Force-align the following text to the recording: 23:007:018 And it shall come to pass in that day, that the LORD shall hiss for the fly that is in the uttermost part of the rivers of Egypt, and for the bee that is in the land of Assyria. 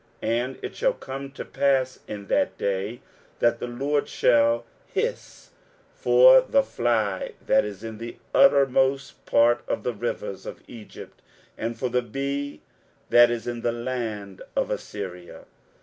23:007:018 0.23 0.31
And 0.33 0.57
it 0.63 0.75
shall 0.75 0.93
come 0.93 1.31
to 1.33 1.45
pass 1.45 1.99
in 2.07 2.25
that 2.25 2.57
day, 2.57 3.01
that 3.37 3.59
the 3.59 3.67
LORD 3.67 4.09
shall 4.09 4.65
hiss 4.87 5.51
for 5.93 6.41
the 6.41 6.63
fly 6.63 7.33
that 7.45 7.63
is 7.63 7.83
in 7.83 7.99
the 7.99 8.17
uttermost 8.33 9.23
part 9.27 9.61
of 9.67 9.83
the 9.83 9.93
rivers 9.93 10.47
of 10.47 10.63
Egypt, 10.67 11.21
and 11.55 11.77
for 11.77 11.89
the 11.89 12.01
bee 12.01 12.61
that 13.11 13.29
is 13.29 13.45
in 13.45 13.61
the 13.61 13.71
land 13.71 14.41
of 14.55 14.71
Assyria. 14.71 15.45